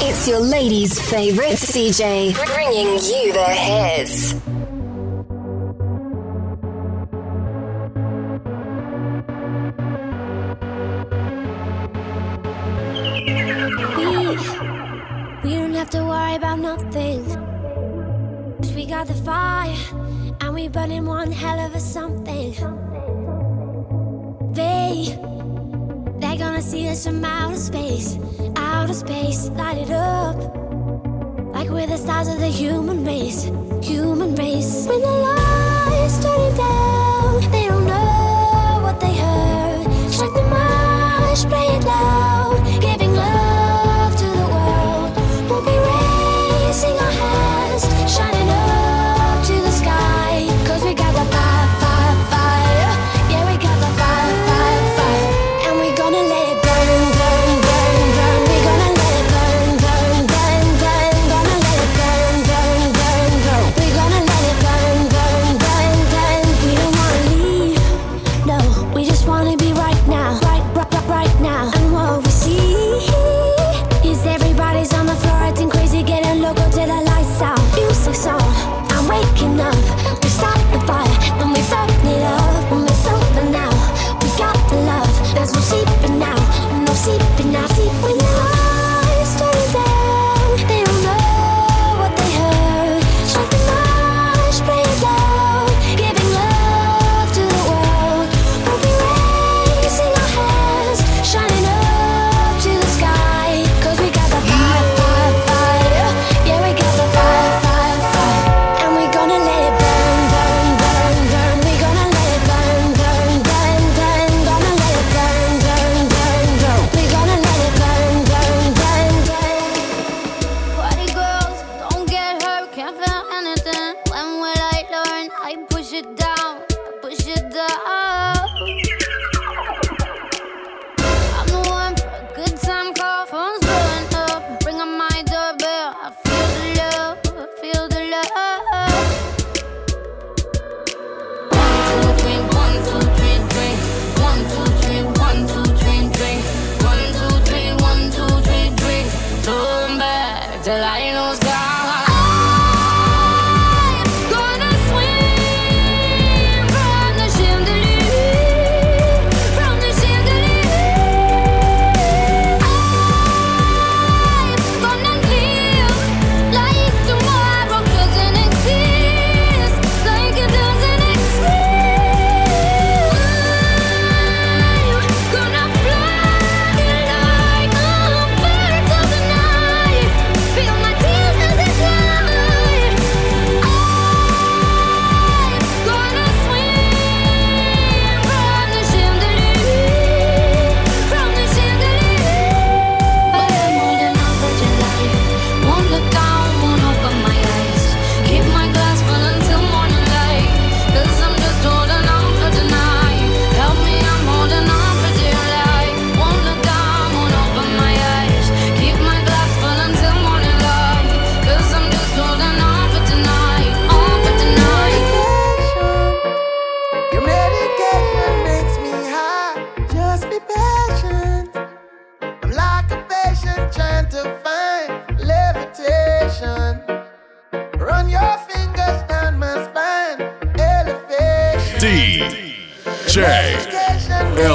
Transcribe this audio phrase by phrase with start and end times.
[0.00, 4.34] It's your lady's favorite CJ, bringing you the hits.
[13.96, 14.06] We,
[15.42, 17.24] we don't have to worry about nothing.
[18.58, 19.74] Cause we got the fire,
[20.40, 22.52] and we burning one hell of a something.
[24.52, 25.18] They,
[26.20, 28.16] they're gonna see us from outer space
[28.78, 30.36] outer space, light it up.
[31.52, 33.50] Like we're the stars of the human race,
[33.82, 34.86] human race.
[34.86, 37.77] When the lights turning down,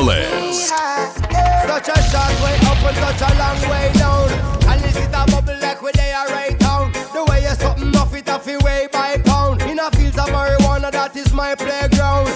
[0.06, 0.68] Morales.
[0.68, 4.30] Such a short way up and such a long way down.
[4.68, 6.92] And this is a bubble like where they are right down.
[7.14, 9.62] The way you're something off it off way by pound.
[9.62, 12.28] In a fields of marijuana, that is my playground.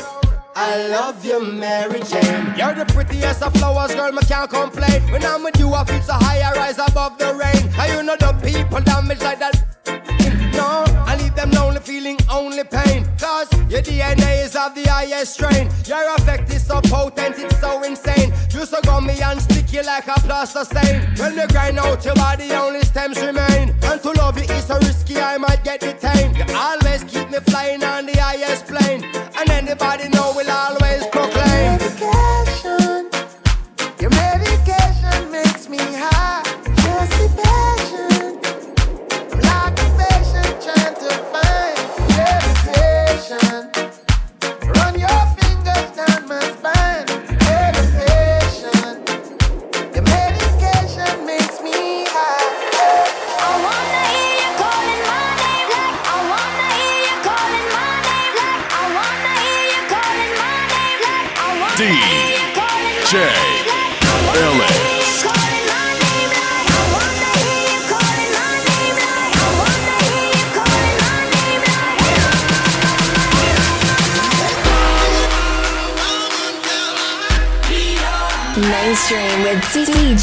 [0.56, 2.54] I love you, Mary Jane.
[2.58, 5.04] You're the prettiest of flowers, girl, me can't complain.
[5.12, 7.70] When I'm with you, I feel so high, I rise above the rain.
[7.78, 9.57] And you know the people damage like that
[13.78, 15.70] The DNA is of the highest strain.
[15.86, 18.34] Your effect is so potent, it's so insane.
[18.52, 21.02] You so gummy and sticky like a plaster stain.
[21.18, 23.76] When you grind out your body, only stems remain.
[23.84, 26.38] And to love you is so risky, I might get detained.
[26.38, 26.80] You're all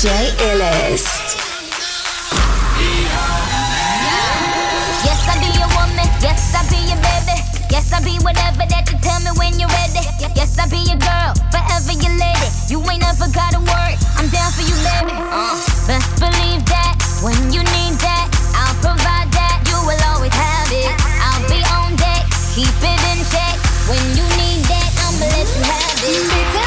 [0.04, 1.40] Illest.
[5.00, 6.04] Yes, I'll be your woman.
[6.20, 7.40] Yes, I'll be your baby.
[7.72, 10.04] Yes, I'll be whatever that you tell me when you're ready.
[10.36, 12.48] Yes, I'll be your girl, forever your lady.
[12.68, 13.96] You ain't never gotta worry.
[14.20, 15.16] I'm down for you, baby.
[15.16, 15.56] Uh,
[15.88, 18.28] best believe that when you need that,
[18.60, 19.64] I'll provide that.
[19.72, 20.92] You will always have it.
[21.00, 23.56] I'll be on deck, keep it in check.
[23.88, 26.63] When you need that, I'ma let you have it.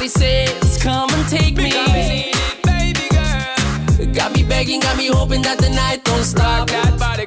[0.00, 2.32] Somebody says, come and take me.
[2.64, 4.14] Baby girl.
[4.14, 6.60] Got me begging, got me hoping that the night don't stop.
[6.60, 7.26] Rock that body,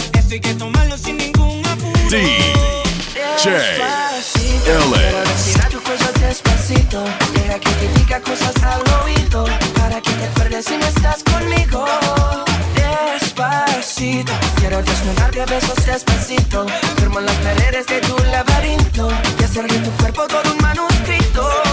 [0.31, 2.09] Esto hay que tomarlo sin ningún apuro.
[2.09, 2.53] DJ
[3.43, 4.93] Despacito, Ellis.
[4.93, 7.03] quiero decir a tu cuello despacito.
[7.33, 9.43] Deja que te diga cosas al oído.
[9.75, 11.85] Para que te acuerdes si no estás conmigo.
[12.75, 16.65] Despacito, quiero desnudarte a besos despacito.
[16.95, 19.11] Firmo en las paredes de tu laberinto.
[19.37, 21.70] Y hacer de tu cuerpo todo un manuscrito.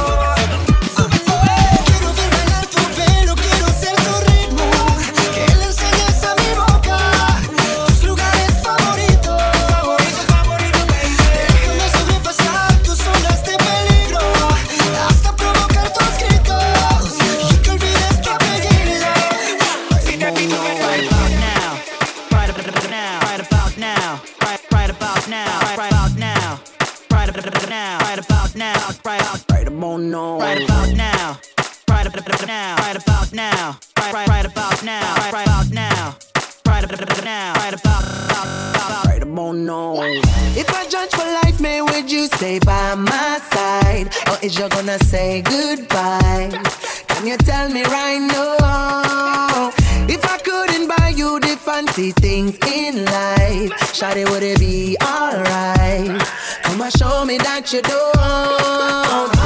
[42.09, 44.07] Would you stay by my side?
[44.31, 46.49] Or is you gonna say goodbye?
[47.07, 49.71] Can you tell me right now?
[50.09, 56.23] If I couldn't buy you the fancy things in life, Shawty, would it be alright?
[56.63, 59.38] Come and show me that you don't.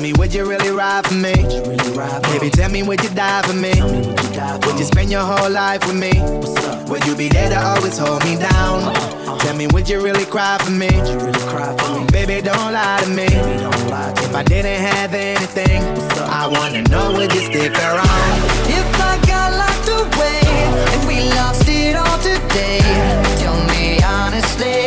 [0.00, 1.34] Me, would you really ride for me?
[2.32, 3.68] Baby, tell me, would you die for me?
[4.66, 6.12] Would you spend your whole life with me?
[6.90, 8.94] Would you be there to always hold me down?
[9.40, 10.88] Tell me, would you really cry for me?
[10.88, 13.26] Really cry for uh, Baby, don't lie to me.
[13.26, 15.82] If I didn't have anything,
[16.18, 18.32] I wanna know, would you stick around?
[18.72, 20.40] If I got locked away
[20.96, 22.80] and we lost it all today,
[23.36, 24.86] tell me honestly,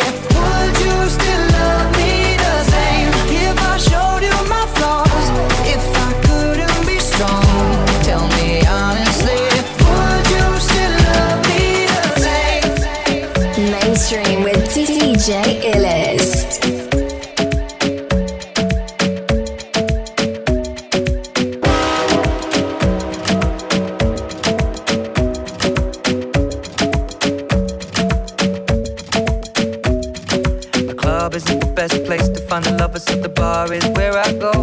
[33.44, 34.54] bar is where I go.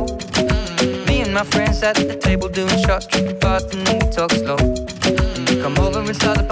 [1.07, 4.33] Me and my friends at the table doing shots, drinking fast, and then we talk
[4.43, 4.57] slow.
[5.63, 6.50] Come over and start up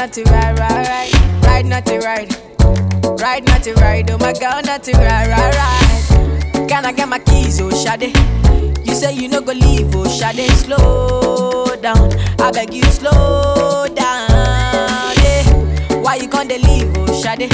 [0.00, 2.34] my to naughty ride, ride, ride, not to ride.
[3.20, 6.68] Ride naughty ride, oh my girl, naughty ride, ride, ride.
[6.68, 8.16] Can I get my keys, oh Shade?
[8.86, 12.12] You say you no go leave, oh Shade, slow down.
[12.40, 15.44] I beg you, slow down, yeah.
[16.00, 17.50] Why you gonna leave, oh Shade?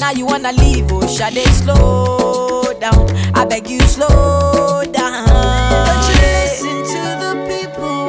[0.00, 3.06] Now you wanna leave, oh Shade, slow down.
[3.36, 5.26] I beg you, slow down.
[5.26, 7.59] Don't you listen to the people,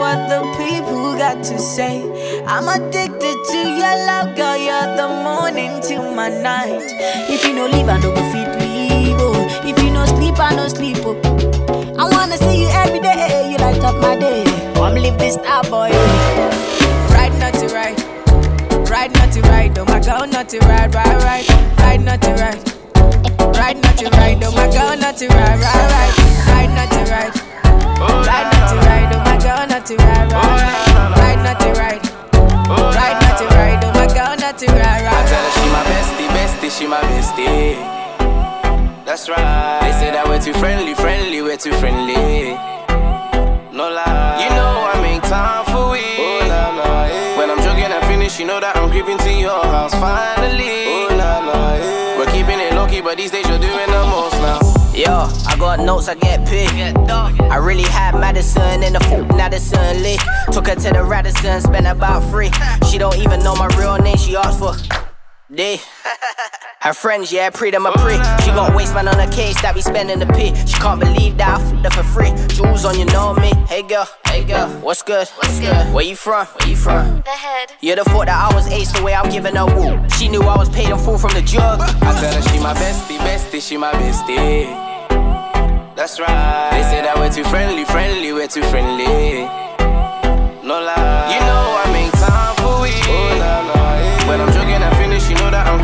[0.01, 2.01] what the people got to say.
[2.47, 4.57] I'm addicted to your love, girl.
[4.57, 6.89] You're the morning till my night.
[7.29, 9.17] If you no leave, I no go fit leave.
[9.19, 9.45] Oh.
[9.63, 10.97] If you no sleep, I no sleep.
[11.01, 11.15] Oh.
[11.99, 13.51] I wanna see you every day.
[13.51, 14.43] You light up my day.
[14.73, 15.91] Come live this star boy.
[17.13, 18.01] Ride not to ride.
[18.89, 21.47] Ride not to ride, oh my girl, not to ride, ride, ride,
[21.79, 22.61] ride not to ride.
[23.55, 26.15] Ride not to ride, oh my girl, not to ride, ride, ride,
[26.49, 27.50] ride not to ride.
[28.01, 32.03] Ride not to ride, oh my girl, not to ride, ride, ride not to ride.
[32.97, 35.83] Ride not to ride, oh my girl, not to ride, I tell her she my
[35.91, 38.01] bestie, bestie, she my bestie.
[39.05, 39.79] That's right.
[39.81, 42.55] They say that we're too friendly, friendly, we're too friendly.
[43.75, 44.39] No lie.
[44.39, 45.99] You know I make time for we.
[45.99, 47.37] Oh, nah, nah, yeah.
[47.37, 50.87] When I'm joking and finish, you know that I'm creeping to your house finally.
[50.87, 52.17] Oh, nah, nah, yeah.
[52.17, 54.80] We're keeping it low key, but these days you're doing the most now.
[54.93, 56.69] Yo, I got notes, I get paid.
[57.09, 60.17] I really had Madison in the f Madison Lee.
[60.51, 62.51] Took her to the Radisson, spent about free.
[62.89, 64.75] She don't even know my real name, she asked for
[65.53, 65.81] D.
[66.79, 68.13] Her friends, yeah, pre them a pre.
[68.43, 70.55] She got waistman on her case that we spending the P.
[70.65, 72.31] She can't believe that I f***ed her for free.
[72.55, 73.51] Jewels on, you know me.
[73.67, 75.27] Hey girl, hey girl, what's good?
[75.27, 75.93] What's good?
[75.93, 76.47] Where you from?
[76.47, 77.21] Where you from?
[77.25, 77.73] The head.
[77.81, 79.99] You'd have thought that I was ace the way I'm giving her woo.
[80.09, 81.81] She knew I was paid in full from the jug.
[81.81, 84.71] I tell her she my bestie, bestie, she my bestie.
[85.95, 86.71] That's right.
[86.71, 89.43] They say that we're too friendly, friendly, we're too friendly.
[90.63, 91.35] No lie.
[91.35, 92.00] You know I make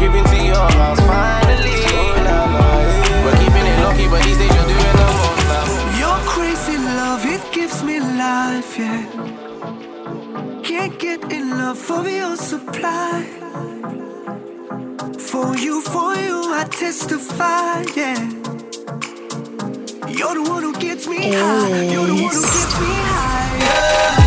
[0.09, 1.79] creeping to your house finally.
[3.23, 5.99] We're keeping it but these days you're doing the most now.
[6.01, 9.03] Your crazy love, it gives me life, yeah.
[10.63, 13.23] Can't get enough of your supply.
[15.19, 18.19] For you, for you, I testify, yeah.
[20.07, 21.83] You're the one who gets me high.
[21.91, 23.59] You're the one who gets me high.
[23.59, 24.26] Yeah.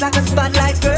[0.00, 0.95] like a spotlight, girl.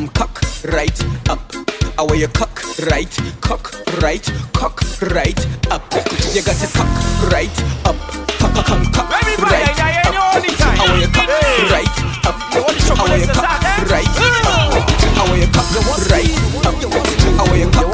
[0.00, 0.40] come cock
[0.72, 1.40] right up.
[1.98, 3.10] Away wear cock right,
[3.40, 4.80] cock right, cock
[5.12, 5.38] right
[5.70, 5.82] up.
[6.32, 6.88] You got to cock
[7.32, 7.52] right
[7.84, 7.96] up.
[8.38, 10.14] Cock, cock, cock right up.
[10.14, 11.28] I wear you cock
[11.70, 11.90] right
[12.24, 12.36] up.
[12.40, 13.40] I wear your cock right up.
[13.40, 13.58] I wear cock
[13.90, 14.84] right up.
[15.10, 16.36] I wear your cock right
[17.20, 17.30] up.
[17.30, 17.86] I wear your cock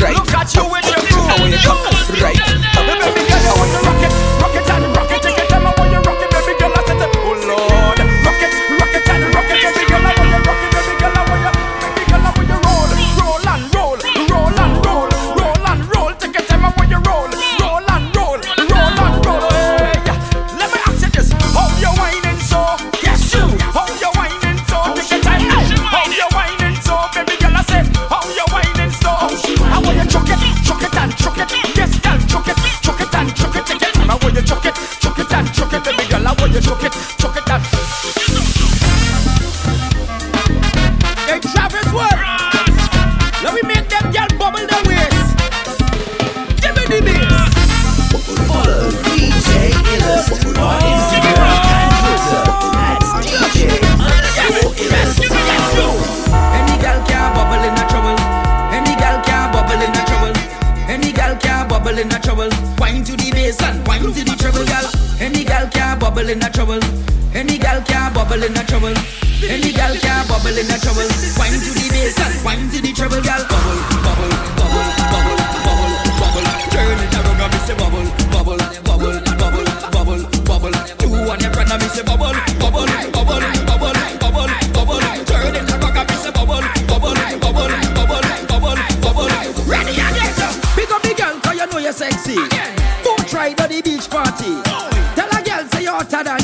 [0.00, 0.76] right up.
[1.12, 2.41] I wear your cock right up.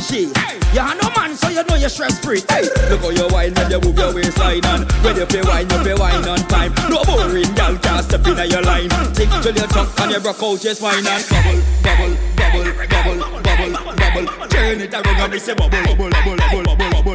[0.09, 0.33] monkey.
[0.75, 2.42] You are no man, so you know you're stress free.
[2.49, 2.62] Hey.
[2.90, 4.87] Look how you wine when you move your waistline on.
[5.03, 6.73] When you pay wine, you pay wine on time.
[6.90, 8.88] No boring gal can't step in your line.
[9.14, 13.18] Tick till your tuck and you rock out your spine and bubble, bubble, bubble, bubble,
[13.42, 14.49] bubble, bubble.
[14.49, 17.08] Turn it around and me say bubble, bubble, bubble, bubble, bubble.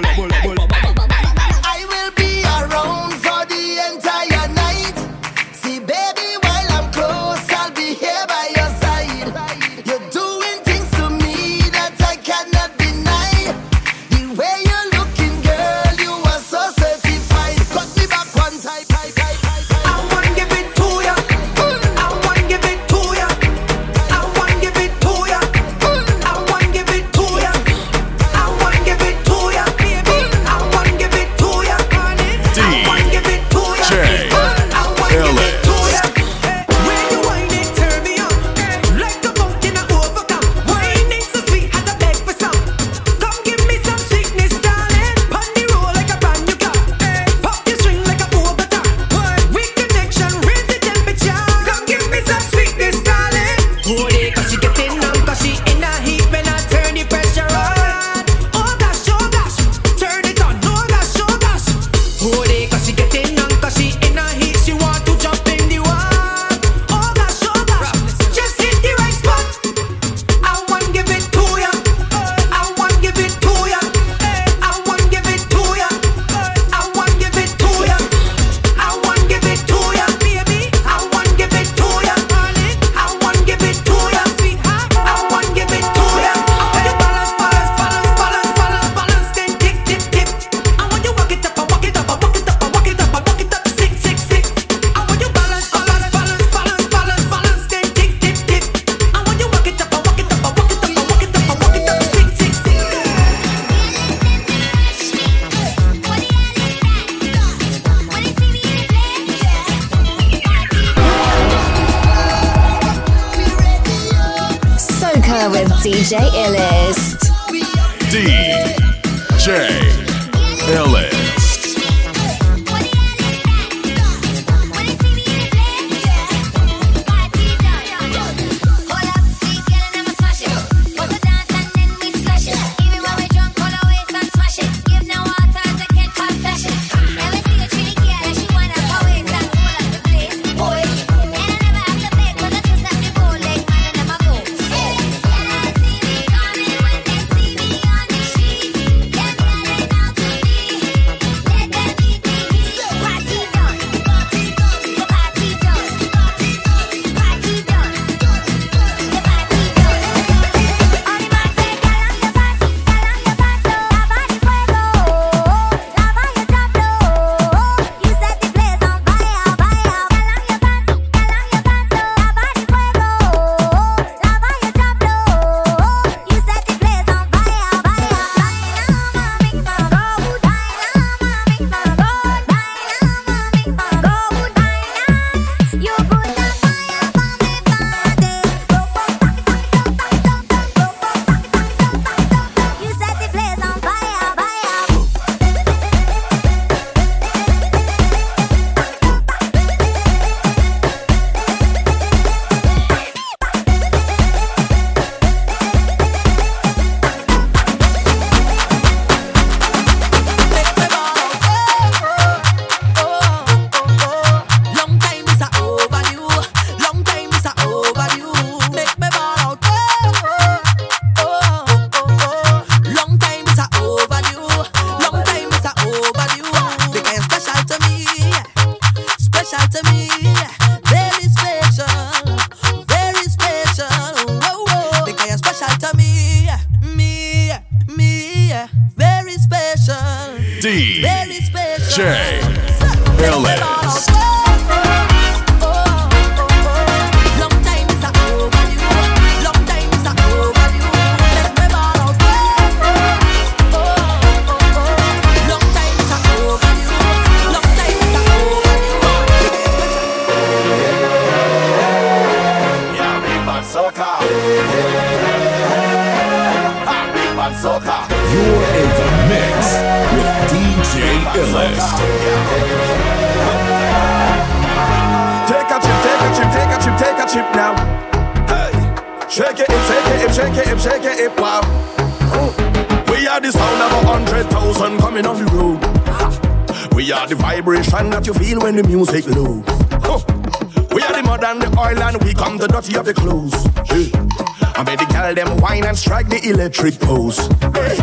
[296.73, 297.37] military pose.
[297.37, 297.97] Hey,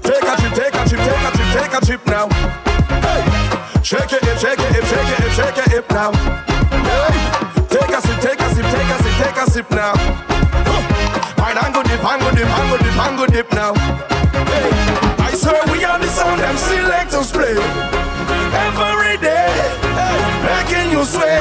[0.00, 2.28] take a trip, take a trip, take a trip, take a trip now.
[3.04, 6.12] Hey, shake it, hip, shake it, hip, shake it, hip, shake it, hip now.
[6.72, 9.94] Hey, take a sip, take a sip, take a sip, take a sip now.
[11.56, 13.74] Pango dip, pango dip, pango dip, pango dip now.
[13.74, 14.70] Hey,
[15.18, 17.56] I swear we are the sound MC Selectors play
[18.54, 19.48] every day,
[19.96, 21.35] hey, making you sway.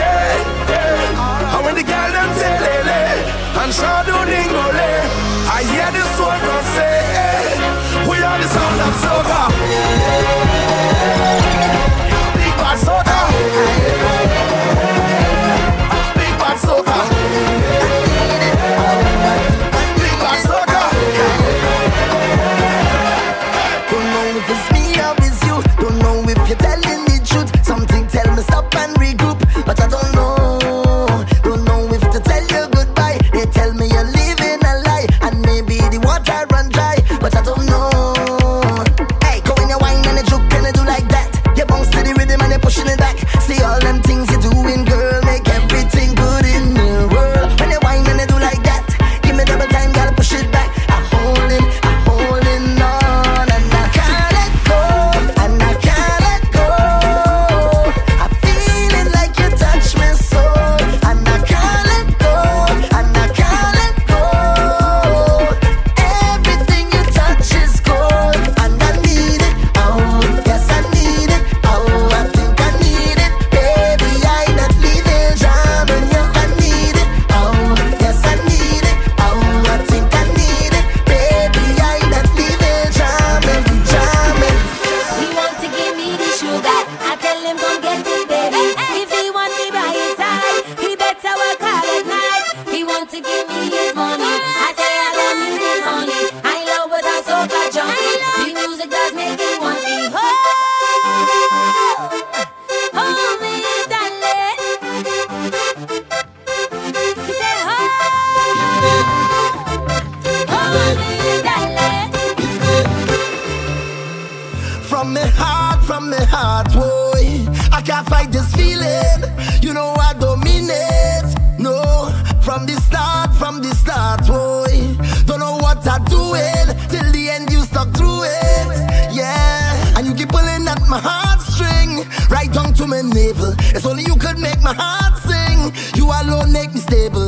[136.66, 137.25] make me stable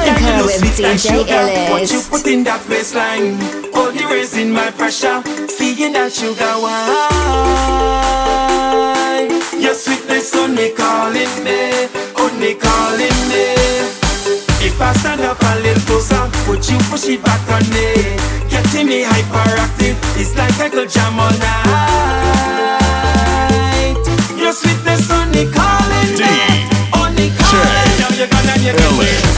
[0.00, 1.70] Africa with DJ Illis.
[1.70, 3.36] What you put in that waistline,
[3.74, 5.22] only raising my pressure.
[5.48, 6.88] Seeing that sugar wine.
[9.60, 13.54] Your sweetness only calling me, only calling me.
[14.62, 18.16] If I stand up a little closer, would you push it back on me?
[18.48, 21.60] Getting me hyperactive, it's like I could jam all night.
[24.36, 27.98] Your sweetness only calling me, only calling.
[28.00, 29.29] Now you're gonna, you're gonna.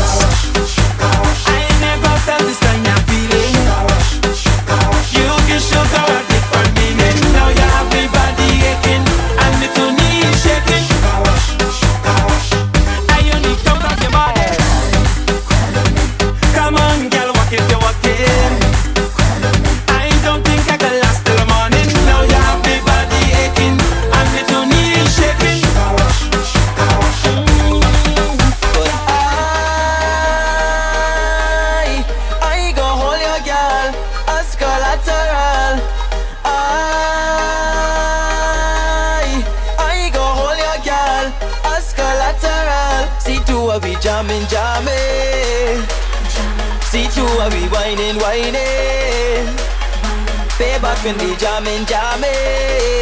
[51.02, 52.30] can be jamming, jamming.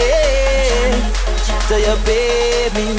[0.08, 0.96] Eh.
[1.68, 2.96] you your baby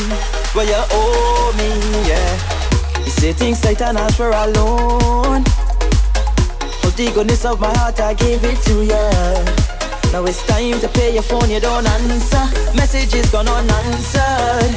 [0.54, 1.70] where you owe me,
[2.08, 3.04] yeah.
[3.04, 5.43] You say things and ask for alone.
[6.84, 9.08] But the goodness of my heart, I gave it to you.
[10.14, 12.45] Now it's time to pay your phone, you don't answer.
[12.76, 14.76] Messages gone unanswered.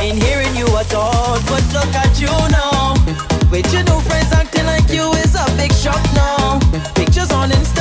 [0.00, 2.94] Ain't hearing you at all, but look at you now.
[3.52, 6.58] With your new friends acting like you is a big shock now.
[6.96, 7.79] Pictures on Instagram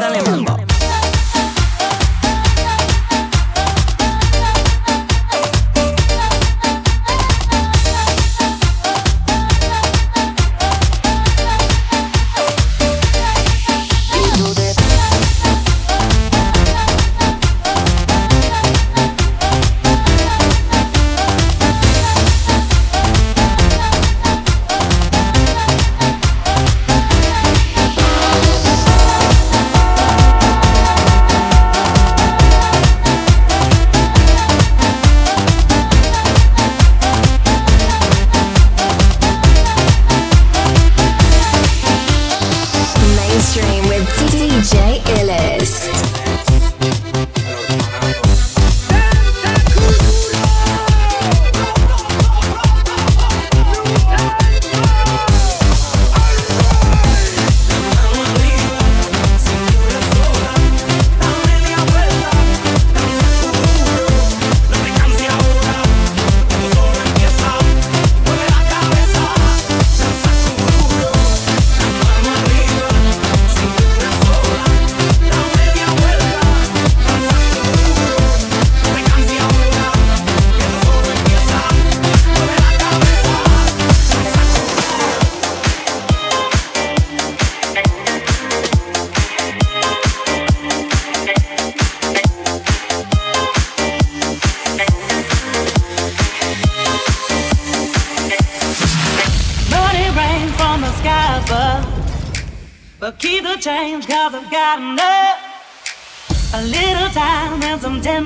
[0.00, 0.61] Dale mambo.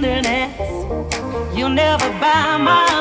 [0.06, 1.56] Tenderness.
[1.56, 2.95] You'll never buy my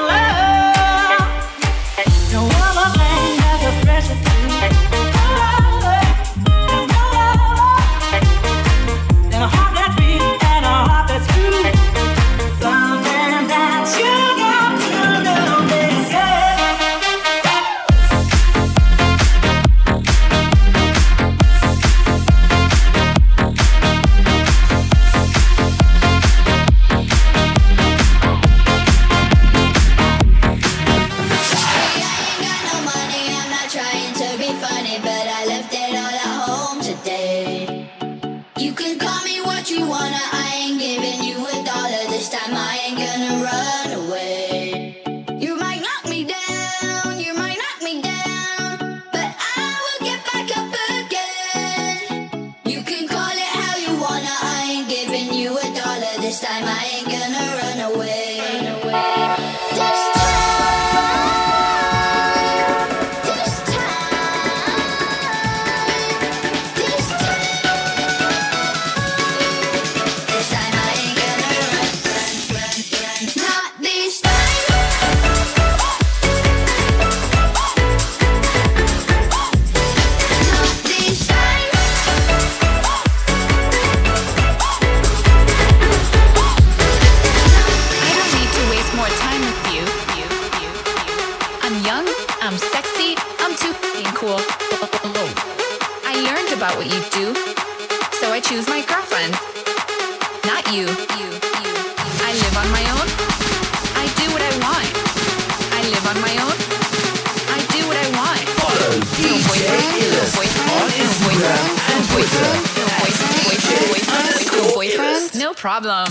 [115.55, 116.07] problem.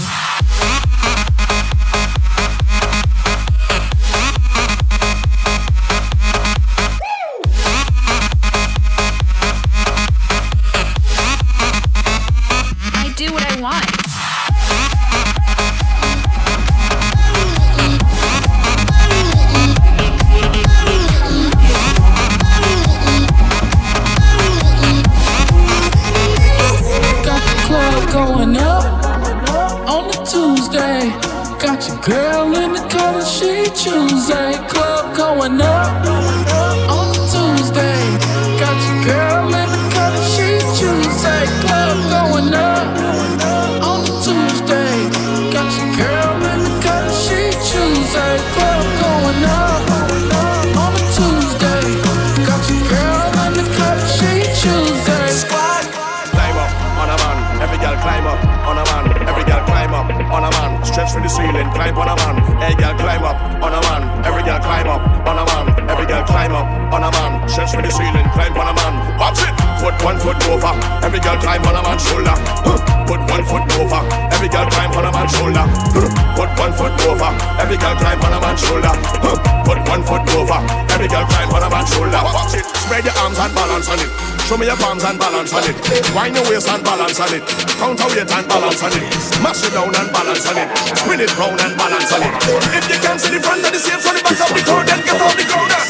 [85.55, 85.77] on it.
[86.15, 87.43] Wind your waist and balance on it.
[87.79, 89.07] your and balance on it.
[89.39, 90.69] Mash it down and balance on it.
[90.99, 92.35] Spin it round and balance on it.
[92.75, 94.87] If you can't see the front of the safe, so the back of the crowd,
[94.87, 95.84] then get off the ground.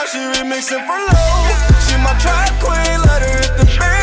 [0.00, 1.80] now she remixing for low.
[1.86, 3.99] She my trap queen, let her hit the beat.